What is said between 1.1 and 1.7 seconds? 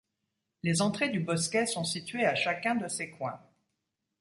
bosquet